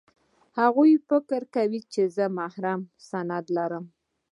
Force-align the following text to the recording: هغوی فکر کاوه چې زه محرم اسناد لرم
هغوی 0.59 0.91
فکر 1.07 1.41
کاوه 1.53 1.79
چې 1.93 2.01
زه 2.15 2.25
محرم 2.37 2.79
اسناد 3.01 3.45
لرم 3.57 3.85